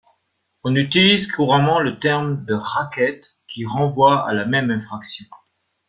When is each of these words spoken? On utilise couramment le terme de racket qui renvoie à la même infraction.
On 0.63 0.73
utilise 0.75 1.27
couramment 1.31 1.79
le 1.79 1.99
terme 1.99 2.43
de 2.45 2.55
racket 2.55 3.37
qui 3.47 3.67
renvoie 3.67 4.27
à 4.27 4.33
la 4.33 4.45
même 4.47 4.71
infraction. 4.71 5.27